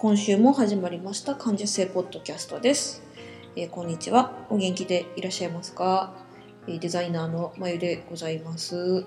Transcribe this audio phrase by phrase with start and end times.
[0.00, 1.34] 今週も始まりました。
[1.34, 3.02] 感受性ポッドキャストです、
[3.56, 4.46] えーこんにちは。
[4.48, 6.14] お元気でいらっしゃいますか？
[6.68, 9.04] えーデザイナーのまゆでございます。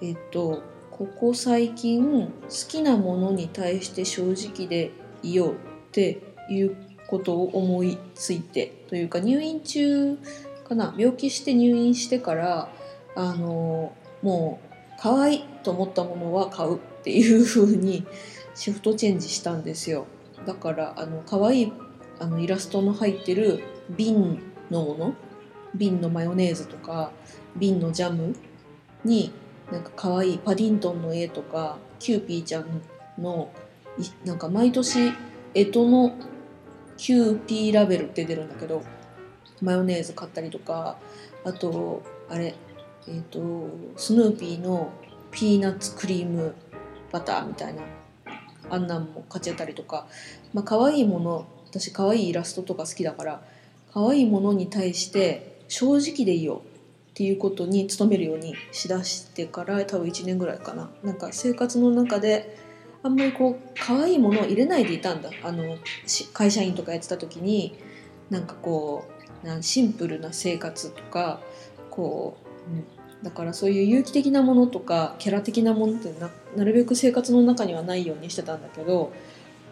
[0.00, 2.30] えっ、とここ最近好
[2.66, 4.90] きなものに対して正直で
[5.22, 5.56] いようっ
[5.92, 6.74] ていう
[7.08, 10.16] ことを思いついてというか入院中
[10.66, 10.94] かな？
[10.96, 12.70] 病気して入院してから
[13.16, 14.65] あのもう
[14.98, 18.06] 可愛いと思ったものは買うっていう風に
[18.54, 20.06] シフトチェンジしたんですよ。
[20.46, 21.72] だからあの可愛い
[22.18, 25.14] あのイラストの入ってる瓶のもの
[25.74, 27.10] 瓶のマヨネーズとか
[27.56, 28.34] 瓶のジャム
[29.04, 29.32] に
[29.70, 32.82] なんか可愛いパディントンの絵とかキューピーちゃん
[33.18, 33.50] の
[34.24, 35.12] なんか毎年
[35.54, 36.14] 干支の
[36.96, 38.82] キューピーラベルって出るんだけど
[39.60, 40.98] マヨネーズ買ったりとか
[41.44, 42.54] あとあれ
[43.08, 43.40] えっ、と
[43.96, 44.90] スヌーピーの
[45.30, 46.54] ピーナッツクリーム
[47.12, 47.82] バターみたいな
[48.68, 50.06] あんなんも買っちゃったりとか。
[50.52, 53.42] まあ可愛いもの私可愛いイラストとか好きだから
[53.92, 56.62] 可愛いものに対して正直でいいよ
[57.10, 60.90] っていうことに努めるようにしだしてから多分1年ぐらいかな。
[61.02, 62.56] なんか生活の中で
[63.02, 65.30] あんまりこう可愛いものを入れないでいたんだ。
[65.42, 65.78] あの
[66.32, 67.74] 会社員とかやってた時に
[68.30, 69.04] なんかこ
[69.44, 71.40] うなシンプルな生活とか
[71.90, 72.36] こ
[72.68, 72.84] う、うん、
[73.22, 76.12] だからそういう有機的なものとかキャラ的なものって
[76.56, 79.12] なるべく生活の中にはないようにしてたんだけど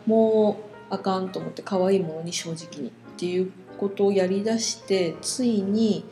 [0.06, 0.58] も
[0.90, 6.04] うあかんと思って可愛いものに正直にっていうことをやりだしてついに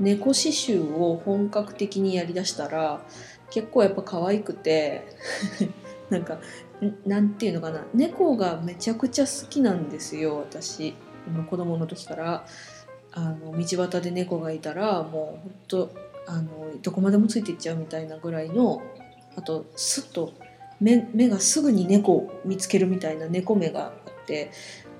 [0.00, 3.00] 猫刺繍を本格的にやりだしたら
[3.50, 5.06] 結構やっぱ可愛くて
[6.10, 6.38] なんか
[7.06, 10.94] なんていうのかな猫がめちゃくちゃ好きなんですよ私。
[11.50, 12.46] 子供の時から。
[13.12, 15.90] あの道端で猫がいたらもうほんと
[16.28, 18.82] あのどこまでもついていっちゃうみたいなぐらいの
[19.34, 20.34] あとスッと
[20.78, 23.92] 目目がすぐに猫を見つけるみたいな猫目があっ
[24.26, 24.50] て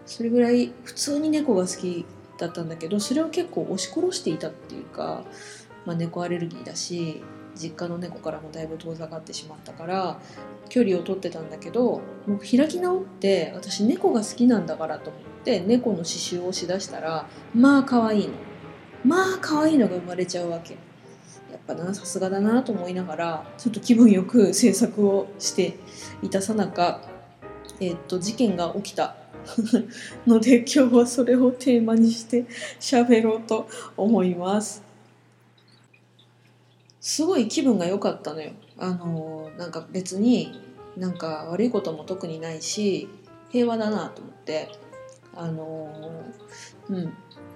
[0.06, 2.06] それぐらい普通に猫が好き
[2.38, 5.22] だったんだけどそれを結構押し殺していたっていうか、
[5.84, 7.22] まあ、猫アレルギーだし
[7.54, 10.20] 実家の猫からもだいぶ遠ざかってしまったから
[10.70, 18.34] 距離を取ってたんだけどもう開き直って私猫が好きなんだからと思って猫の刺繍をしだしたらまあ可愛いの。
[19.04, 20.76] まあ可愛いのが生まれちゃうわけ。
[21.50, 25.78] やっぱなさすがだなと思いながらちょっと気分よく制作をして
[26.22, 27.02] いたさなか、
[27.80, 29.16] えっと事件が起きた
[30.26, 32.44] ので今日はそれをテーマにして
[32.80, 34.82] 喋ろうと思います。
[37.00, 38.52] すごい気分が良かったのよ。
[38.76, 40.60] あのなんか別に
[40.96, 43.08] なんか悪いことも特にないし
[43.50, 44.68] 平和だなと思って。
[45.34, 45.88] あの
[46.88, 47.12] うん。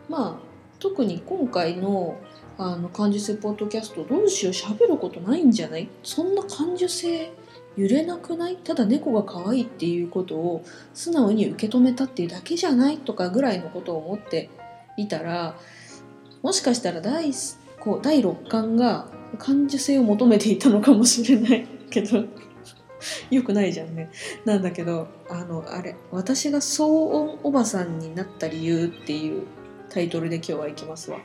[0.08, 2.16] まあ特に今回の
[2.58, 5.88] あの感受性ポッドキャストどうしよう喋ることないんじゃない？
[6.02, 7.32] そんな感受性
[7.76, 8.56] 揺れなくない？
[8.56, 10.64] ただ猫が可愛いっていうことを
[10.94, 14.50] 素直に受け止めたっていうだけじゃないとかぐらいのことを思って
[14.96, 15.56] いたら
[16.42, 17.32] もしかしたら第
[17.80, 19.06] こう第6巻が
[19.38, 22.24] 感受性を求めていたのかもしれないけど
[23.30, 24.10] よくないじゃんね。
[24.44, 29.42] なんだけどあのあれ「私が騒音おばさんになった理由」っていう
[29.88, 31.18] タイトルで今日はいきますわ。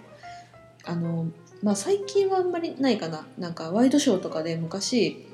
[0.87, 1.27] あの
[1.61, 3.27] まあ最近はあんまりないかな。
[3.37, 5.27] なんかワイドショーとかで昔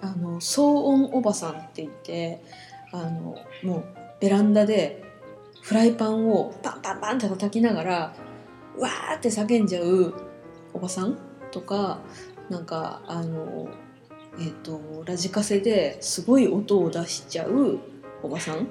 [0.00, 2.42] あの騒音おばさんって言って
[2.92, 3.84] あのもう
[4.20, 5.02] ベランダで
[5.62, 8.14] フライパンをパンパンパンって叩きながら
[8.76, 10.14] わーって叫んじゃう
[10.72, 11.16] おばさん
[11.52, 12.00] とか
[12.50, 13.68] なんかあの
[14.40, 17.78] えっ、とラジカセですごい音を出しちゃう
[18.22, 18.66] おばさん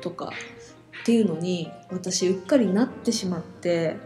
[0.00, 0.32] とか
[1.02, 3.96] っていうのに私うっかりなってしまって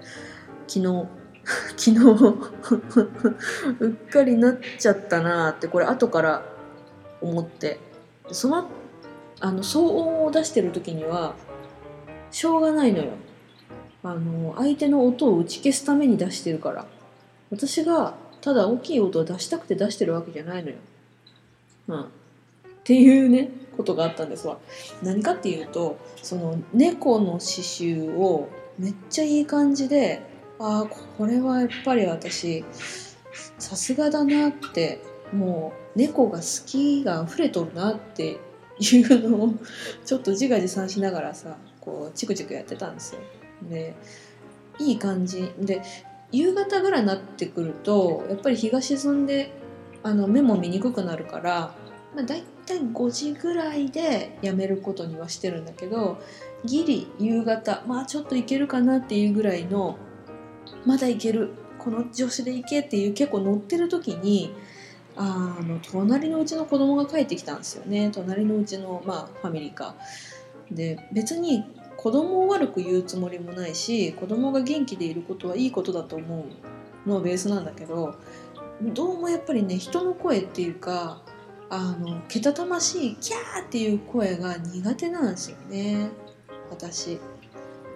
[0.67, 1.07] 昨日
[1.77, 1.99] 昨日
[3.81, 6.43] うっかりなっちゃったなってこれ後から
[7.21, 7.79] 思って
[8.31, 8.69] その
[9.41, 11.35] あの騒音を出してる時には
[12.31, 13.13] しょうがないのよ
[14.03, 16.87] あの相手の音を打ち消すために出してるから
[17.51, 20.77] 私がただ大きい音を出したくて出してるわけじゃないのよ。
[21.89, 22.07] うん、っ
[22.85, 24.59] ていうねことがあったんですわ。
[25.03, 28.49] 何かっていうとその猫の刺繍を
[28.79, 30.23] めっちゃいい感じで
[30.61, 30.87] ああ
[31.17, 32.65] これはやっぱり私
[33.59, 35.03] さすがだなって
[35.33, 38.39] もう猫が好きが溢れとるなって
[38.79, 39.55] いうのを
[40.05, 43.21] ちょっと自画自賛しながらさこうチクチクやってたんですよ。
[43.63, 43.95] で
[44.79, 45.83] いい感じで
[46.31, 49.53] 夕方ぐらいになってくるとやっぱり日が沈んで
[50.03, 51.75] あの目も見にくくなるから、
[52.15, 56.19] まあ、大体5時ぐらいでやめることにはしてるんだけど
[56.65, 59.99] ギリ夕方まあちょっといけるかなっていうぐらいの
[60.87, 61.51] まだいける。
[61.79, 64.55] この調子でいけっていう結構乗ってる時に
[65.17, 68.11] あの隣のうちの子供が帰ってきたんですよね。
[68.13, 69.95] 隣のうちの、まあ、ファミリーか。
[70.71, 71.65] で別に
[71.97, 76.47] 子供を悪く言うつもりもないし子供が元気でいることはいいことだと思
[77.07, 78.15] うのベースなんだけど
[78.81, 81.23] どうもやっぱりね人の声っていうか
[81.69, 86.11] あのけたたましいキャーっていう声が苦手なんですよね。
[86.69, 87.21] 私。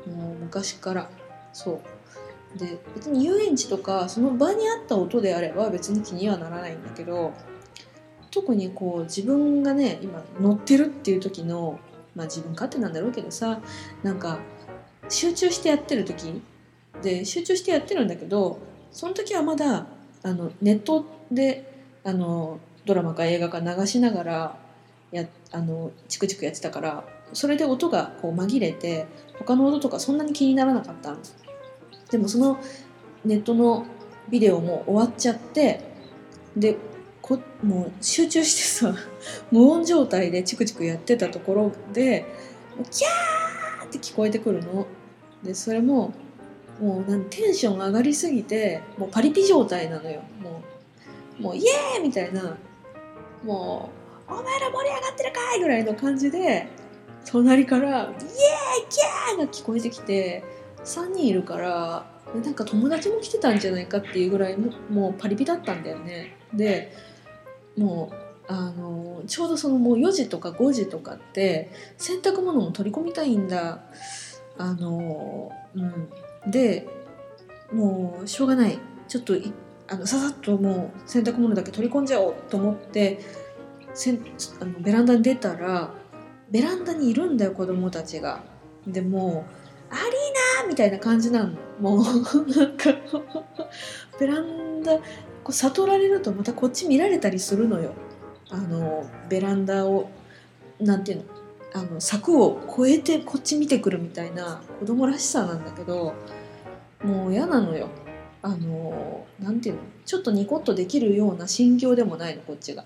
[0.07, 1.11] もう昔から。
[1.53, 1.81] そう。
[2.57, 7.33] で別に遊園地とかその場にあった音であれば別に気にはならないんだけど
[8.31, 11.79] 特にこう自分がね今乗ってるっていう時の
[12.15, 13.61] まあ自分勝手なんだろうけどさ
[14.03, 14.39] なんか
[15.09, 16.43] 集中してやってる時
[17.03, 18.59] で集中してやってるんだけど
[18.91, 19.87] その時はまだ
[20.23, 21.71] あのネットで
[22.05, 24.59] あのドラマか映画か流しながら
[25.11, 29.07] やあのチクチクやってたからそれで音がこう紛れて
[29.39, 31.37] 他の音とかそんなに気にならなかったんです。
[32.11, 32.59] でもその
[33.25, 33.87] ネットの
[34.29, 35.81] ビデオも終わっちゃって
[36.57, 36.77] で
[37.23, 38.95] こもう集中してさ
[39.51, 42.27] 無音状態でチクチクやってたところで
[42.91, 44.87] キャーって聞こえてくるの。
[45.43, 46.13] でそれも
[46.81, 50.63] もうなんテンション上がりすぎてもうパリピ状態なのよも
[51.39, 52.57] うもうイエーイみたいな
[53.45, 53.91] も
[54.29, 56.67] う「お前ら盛り上がってるかい!」ぐらいの感じで
[57.31, 58.11] 隣から「イエーイ
[58.89, 60.43] キャー!」が聞こえてきて
[60.85, 62.07] 3人いるから
[62.43, 64.57] なんか友達も来てたんじゃないかっていうぐらい
[64.91, 66.37] もうパリピだったんだよね。
[66.53, 66.93] で
[67.77, 73.85] もうあのちょうどそのもう4時とか5時とかって洗濯物も取り込みたいんだ
[74.59, 76.87] あの、うん、で
[77.73, 78.79] もうしょうがない
[79.09, 79.35] ちょっと
[79.89, 83.21] あのささっともう洗濯物だけ取り込んじゃおうと思って
[83.95, 84.21] せん
[84.61, 85.91] あのベランダに出たら
[86.51, 88.43] ベランダにいるんだよ子供たちが。
[88.87, 89.47] でも
[89.91, 90.03] アリ
[90.67, 92.03] みたいな感じなのもう
[92.57, 92.95] なんか
[94.19, 95.03] ベランダこ
[95.49, 97.93] う悟られるとまたこっち見られたりするのよ。
[98.51, 100.09] あのベランダを
[100.81, 101.25] なんていうの？
[101.77, 106.15] あの柵を越えてこっち見てくるみたいな子供らしさなんだけど
[107.03, 107.89] もう嫌なのよ。
[108.43, 109.81] あのなんていうの？
[110.07, 112.85] ちょっとニコッとできるような心境でもないのこっちが。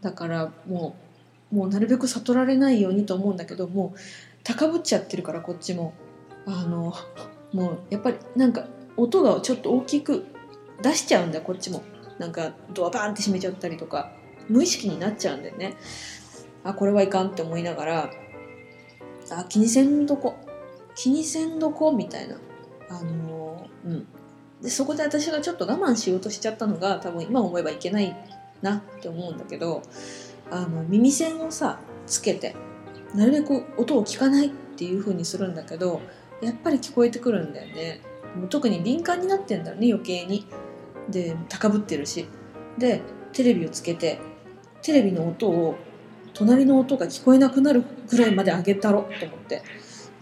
[0.00, 0.96] だからも
[1.52, 3.98] うもうなるべく悟られないようにと思うんだけどもう
[4.42, 5.94] 高ぶっちゃってるからこっちも。
[6.46, 6.94] あの
[7.52, 8.66] もうやっぱりなんか
[8.96, 10.26] 音がちょっと大きく
[10.82, 11.82] 出しちゃうんだよこっちも。
[12.18, 14.12] なんかドアバーンって閉めちゃったりとか
[14.48, 15.76] 無意識になっちゃうんだよね。
[16.64, 18.10] あこれはいかんって思いながら
[19.30, 20.36] あ気にせんどこ
[20.94, 22.36] 気にせんどこみたいな
[22.90, 24.06] あのうん
[24.60, 28.16] でそこで私がちょっと我慢しようとしちゃったのが多分今思えばいけない
[28.60, 29.82] なって思うんだけど
[30.50, 32.54] あの耳栓をさつけて
[33.14, 36.00] なるべく音を聞かないっていう風にするんだけど
[36.42, 38.00] やっぱり聞こえてくるんだよね。
[38.36, 40.46] もう特に敏感になってんだよね余計に。
[41.08, 42.26] で高ぶってるし。
[42.78, 43.02] で
[43.32, 44.18] テレビをつけて
[44.82, 45.76] テレビの音を
[46.34, 49.62] 隣の音が聞こえなくなるぐらいまで上げたろと思って。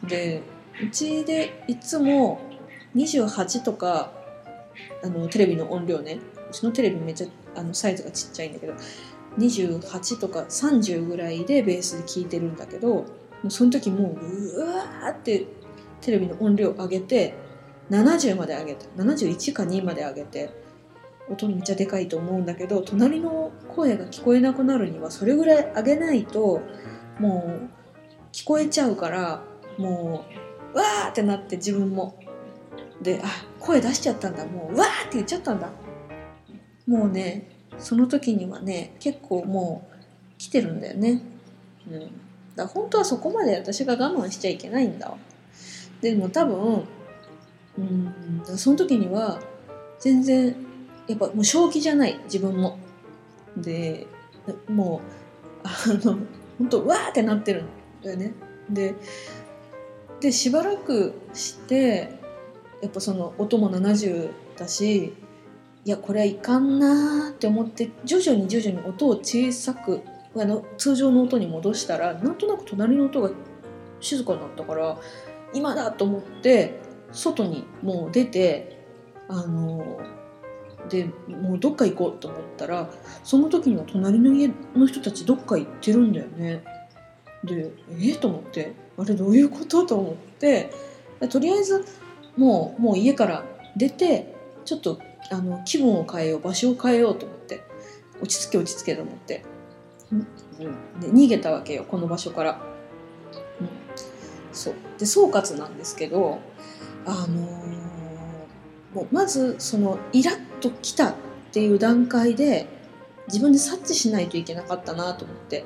[0.05, 0.43] で
[0.83, 2.41] うちでいつも
[2.97, 4.12] 28とか
[5.03, 6.19] あのテレビの音量ね。
[6.50, 8.75] うちのテレビめっちゃあのサイズがちっちゃいんだけど
[9.39, 13.05] 28とか30ぐらいでベースで聞いてるんだけども
[13.45, 15.47] うその時もううわーって
[16.00, 17.35] テレビの音量上げて
[17.90, 20.50] 70まで上げて71か2まで上げて
[21.28, 26.61] 音めっちゃでかいと思うんだけど隣の声が聞こえなくなるにはそれぐらい上げないと
[27.19, 27.80] もう
[28.33, 29.42] 聞こえちゃうから
[29.78, 30.25] も
[30.75, 32.19] うわーってなって自分も。
[33.02, 33.28] であ
[33.59, 34.45] 声出しちゃったんだ。
[34.45, 35.71] もうわーって言っちゃったんだ。
[36.87, 41.23] もうねその時にはね結構もう来てるんだよね。
[41.90, 42.11] うん。
[42.57, 45.16] だ本当はそこまで私が我慢しちゃいけないんだわ。
[46.00, 46.85] でも多分
[47.78, 49.40] うんその時には
[49.99, 50.57] 全然
[51.07, 52.78] やっぱもう正気じゃない自分も。
[53.57, 54.07] で
[54.69, 55.00] も
[55.64, 55.75] うあ
[56.07, 56.19] の
[56.59, 57.66] 本当わーってなってるん
[58.02, 58.33] だよね。
[58.69, 58.95] で
[60.21, 62.21] でしばらくして
[62.83, 65.14] やっぱその音も70だし
[65.85, 70.02] いやこれはいかんなーって思って徐々に徐々に音を小さく
[70.37, 73.30] あの通常の音に戻したらなんとなく隣の音が
[74.00, 74.99] 静かになったから
[75.54, 76.80] 今だと思って
[77.12, 78.78] 外にもう出て
[79.28, 80.00] あの
[80.88, 82.88] でもうどっか行こうと思ったら
[83.23, 86.64] その時には隣の家の人たちどっか行ってるんだよね。
[87.45, 88.14] でえ？
[88.14, 89.85] と思ってあれどういうこと？
[89.87, 90.71] と思って
[91.30, 91.85] とりあえず
[92.37, 93.45] もうもう家から
[93.76, 97.62] 出てちょっとあの気分を変えよう場所を変えようと思って
[98.21, 99.45] 落ち着け落ち着けと思って、
[100.12, 100.21] うん、
[101.00, 102.70] で逃げたわけよこの場所から。
[104.61, 104.75] そう。
[104.99, 106.40] で総括なんですけど
[107.07, 111.14] あのー、もうまずそのイラッときたっ
[111.52, 112.69] ていう段階で
[113.26, 115.64] 自分で察知しないといけなかったなと思って。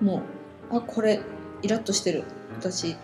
[0.00, 0.22] も
[0.70, 1.20] うあこれ
[1.62, 2.24] イラッとしてる。
[2.56, 2.96] 私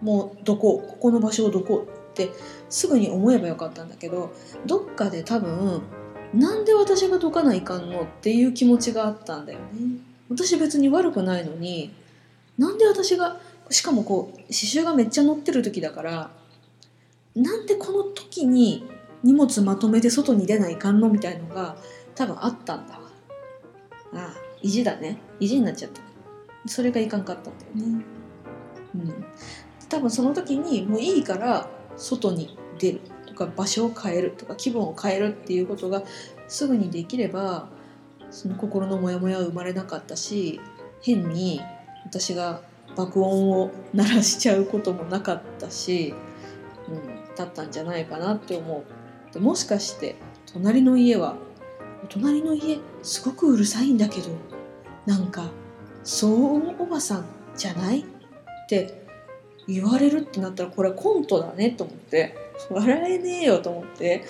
[0.00, 2.30] もうどこここの場所をどこって
[2.68, 4.32] すぐに思えばよかったんだけど
[4.66, 5.82] どっかで多分
[6.32, 9.64] なんで私が解かないかんのっていう気持ちがあったんだよね。
[10.28, 11.94] 私別に悪くないのに
[12.58, 13.38] なんで私が
[13.70, 16.30] しかもこう刺繍がめっちゃ乗ってる時だから
[17.34, 18.86] なんでこの時に
[19.22, 21.76] 荷物まとめて外に出ないかんのみたいのが
[22.14, 22.94] 多分あったんだ。
[22.94, 23.00] わ
[24.12, 25.18] ああ意地だね。
[25.40, 26.00] 意地になっちゃった。
[26.66, 28.04] それがいかんかったんだよね。
[28.94, 29.24] うん。
[29.88, 36.02] 多分その時にもういいから外に出るとか場所を変えるとか気分を変えるっていうことが
[36.48, 37.68] すぐにできれば
[38.30, 40.60] その心のモヤモヤは生まれなかったし
[41.02, 41.60] 変に
[42.04, 42.62] 私が
[42.96, 46.14] 爆音を鳴らしちゃうこともなかったし、
[46.88, 48.84] うん、だったんじゃないかなって思
[49.30, 49.32] う。
[49.32, 50.16] でもしかして
[50.52, 51.36] 隣の家は
[52.08, 54.28] 隣の家すごくうるさいんだけど
[55.06, 55.50] なんか
[56.04, 57.24] そうおばさん
[57.56, 58.04] じゃないっ
[58.68, 59.04] て
[59.66, 62.36] 言われるってなったらこれはコントだねと思って
[62.70, 64.24] 笑えねえよと思って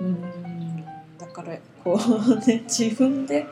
[0.00, 0.84] うん
[1.18, 3.46] だからこうね自分で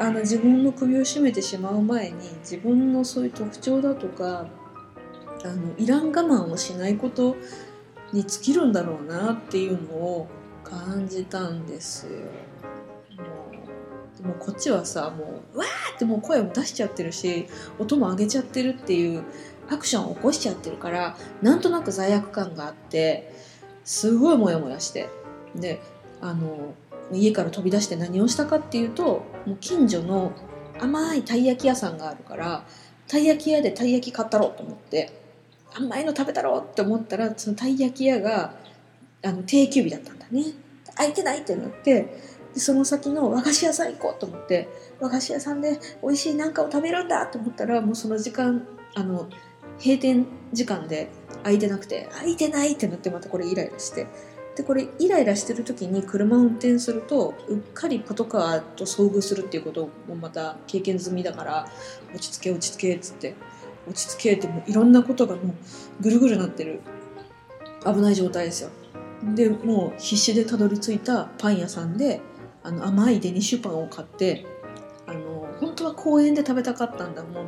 [0.00, 4.46] あの自分の首を絞めてしまう前に自分のそういう特徴だとか
[5.44, 7.36] あのいらん我慢をしないこと
[8.10, 10.26] に尽きるんだろうなっていうのを
[10.64, 12.12] 感じたんですよ。
[14.24, 17.46] もうこっちはさもうわーってもう声も出しちゃってるし
[17.78, 19.22] 音も上げちゃってるっていう
[19.70, 23.32] アクションを起こしちゃってるからなんとなく罪悪感があって
[23.84, 25.08] すごいモヤモヤして
[25.54, 25.80] で
[26.20, 26.74] あの
[27.12, 30.32] 家から飛び出して何をしたかっていうともう近所の
[30.78, 32.64] 甘いたい焼き屋さんがあるから
[33.08, 35.12] たい焼き屋でたい焼き買ったろうと思って
[35.74, 38.54] 甘いの食べたろうって思ったらそのたい焼き屋が
[39.22, 40.44] あの定休日だったんだね。
[40.96, 42.14] 開いてないってなって
[42.54, 44.68] でその先の和菓子屋さん行こうと思って
[45.00, 49.28] 和菓子屋さんで美味しいなんかを食べるんだと思ったらもうその時間あの
[49.78, 51.08] 閉店時間で
[51.42, 54.06] 空いてなくて空いてないってなってまたこれイライラして
[54.60, 61.66] でこれイライラしてる時に車を運転するとうっかりパトカーと遭遇するっていうこともまた経験済みだから
[62.14, 63.34] 落ち着け落ち着けっつって
[63.88, 65.54] 落ち着けってもういろんなことがも
[66.00, 66.82] うぐるぐるなってる。
[67.86, 68.70] 危ない状態ですよ。
[69.34, 72.20] でもう必死でたどり着いたパン屋さんで
[72.62, 74.44] あの甘いデニッシュパンを買って
[75.06, 77.46] あの本当は公園で食べたかったんだもう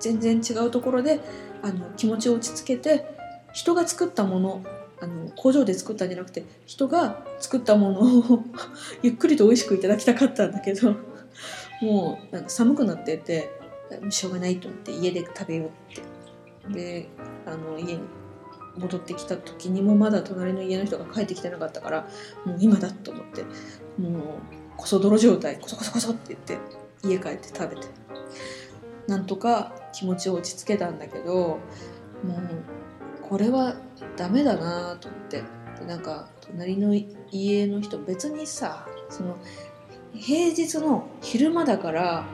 [0.00, 1.20] 全然違うところで
[1.62, 3.06] あの気持ちを落ち着けて
[3.52, 4.62] 人が作ったもの
[5.00, 8.44] あの工場で作ったんじゃなくて人が作ったものを
[9.02, 10.94] ゆっくりと美味しくいただきたかったんだけど
[11.80, 13.50] もうなんか寒くなってて
[14.10, 16.18] しょうがないと思って家で食べようって。
[16.68, 17.08] で
[17.46, 18.00] あの家に
[18.76, 22.08] 戻ってきた時にもまだ隣の家の人が帰ってきてなかったから
[22.44, 23.42] もう今だと思って
[23.98, 24.22] もう
[24.76, 26.58] こそ泥状態こそこそこそって言って
[27.02, 27.88] 家帰って食べて。
[29.08, 31.58] なんとか気持ちを落ち着けたんだけども
[32.22, 32.28] う
[33.28, 33.74] これは
[34.16, 35.42] ダメだなと思って。
[35.78, 36.94] でなんか隣の
[37.30, 39.36] 家の人別にさその
[40.14, 42.24] 平日の昼間だから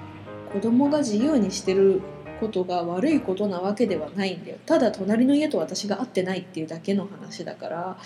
[0.53, 2.01] 子供が自由にしてる
[2.41, 4.59] ことが悪いことなわけではないんだよ。
[4.67, 7.99] ただ隣の家と私が会ってないっていうだけの話だから。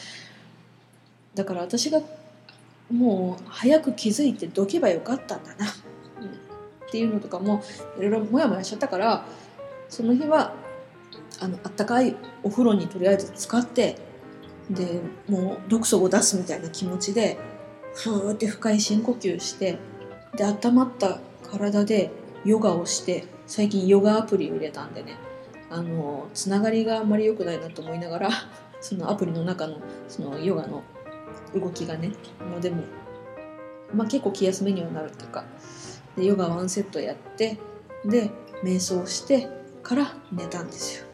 [1.35, 2.00] だから私が
[2.90, 5.66] もう早く気づいてどけばよかったんだな、
[6.21, 7.62] うん、っていうのとかも
[7.99, 9.25] いろいろモヤモヤしちゃったから
[9.88, 10.54] その日は
[11.40, 13.97] あのあったかいお風呂にとりあえず使って
[14.71, 17.38] でもう毒素を出すみたいな気持ちで
[17.95, 19.78] ふーって深い深呼吸して
[20.37, 22.11] で温まった体で
[22.45, 25.16] ヨガをして最近ヨガアプリを入れたんでね
[25.71, 28.30] あのつながりがあんまり良くないなと思いながら
[28.80, 29.78] そのアプリの中の
[30.09, 30.83] そのヨガの
[31.54, 32.12] 動きがね
[32.50, 32.83] もうでも、
[33.95, 35.45] まあ、結構気休めにはなるっていうか
[36.16, 37.59] でヨガワンセットやって
[38.04, 38.30] で
[38.62, 39.49] 瞑想して
[39.83, 41.08] から寝たんですよ。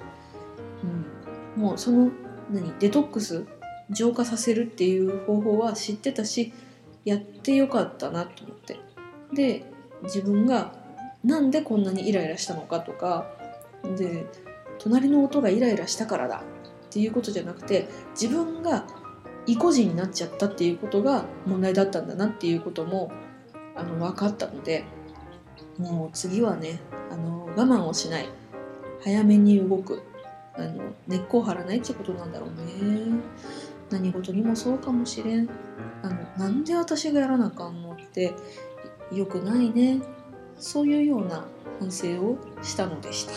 [1.64, 2.10] もうその
[2.50, 3.46] 何デトックス
[3.88, 6.52] 浄化させるっていう方法は知ってたし
[7.06, 8.78] やってよかったなと思って。
[9.32, 9.64] で
[10.02, 10.74] 自分が
[11.24, 13.30] なんでこんなにイライラしたのかとか
[13.96, 14.26] で
[14.78, 16.42] 隣の音がイライラしたからだ
[16.86, 18.84] っていうことじゃなくて自分が
[19.46, 23.10] 意固地になっちゃったっていうことが問題だったんだなっていうことも
[23.74, 24.84] あの分かったので
[25.78, 26.80] もう次はね
[27.10, 28.28] あの我慢をしない。
[29.02, 30.02] 早めに動く。
[30.56, 33.20] あの根っこを張らないってことなんだろうね
[33.90, 35.48] 何事にもそうかもしれん
[36.02, 38.34] あのなんで私がやらなあかんのって
[39.12, 40.00] よくないね
[40.56, 41.46] そういうような
[41.80, 43.32] 反省をしたのでした。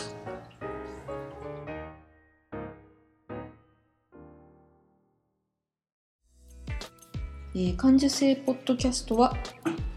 [7.54, 9.34] えー、感受性ポッドキャストは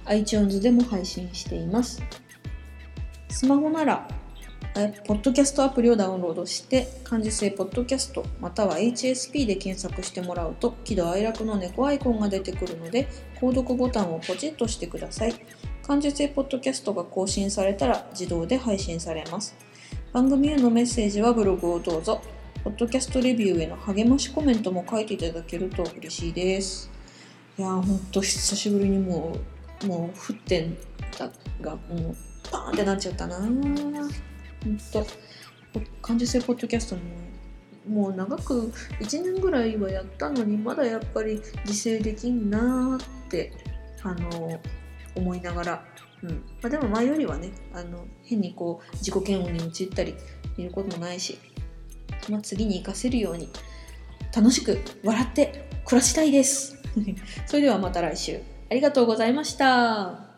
[0.05, 2.01] iTunes でも配信しています。
[3.29, 4.07] スマホなら、
[4.73, 13.09] ポッドキャストアプリをダウンロードして、感受性ポッドキャストまたは HSP で検索してもらうと、喜怒哀楽の猫アイコンが出てくるので、
[13.41, 15.33] 購読ボタンをポチッとしてください。
[15.85, 19.55] 感受性ポッドキャストが更新されたら自動で配信されます。
[20.13, 22.21] 番組へのメッセージはブログをどうぞ。
[22.63, 26.89] ポッドキャストレビューへの励ましコメントも書いていただけると嬉しいです。
[27.57, 29.35] いやー、ほんと久しぶりにも
[29.83, 30.77] う、もう沸点
[31.59, 32.15] がもう
[32.49, 34.30] パーンってなっちゃったなほ
[34.69, 35.05] んと。
[36.01, 37.01] 感受性ポッドキャストも
[37.87, 43.53] もう長く1年ぐらいはやったのにまだやっぱり自制できんなって
[44.03, 44.61] あの
[45.15, 45.85] 思いながら、
[46.23, 50.15] うんまあ、でも前よりはねあの変にこう自己嫌悪に陥ったり
[50.57, 51.39] いることもないし、
[52.29, 53.49] まあ、次に活かせるように
[54.35, 56.77] 楽しく笑って暮らしたいです。
[57.47, 58.39] それではまた来週。
[58.69, 60.30] ありがとうございました。